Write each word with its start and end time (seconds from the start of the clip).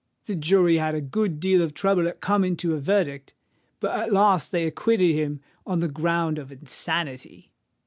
The 0.25 0.33
jury 0.35 0.77
had 0.77 0.95
a 0.95 0.99
good 0.99 1.39
deal 1.39 1.61
of 1.61 1.75
trouble 1.75 2.07
at 2.07 2.21
coming 2.21 2.55
to 2.57 2.73
a 2.73 2.79
verdict; 2.79 3.35
but 3.79 3.95
at 3.99 4.11
last 4.11 4.51
they 4.51 4.65
acquitted 4.65 5.13
him 5.13 5.41
on 5.67 5.79
the 5.79 5.87
ground 5.87 6.39
of 6.39 6.51
insanity." 6.51 7.51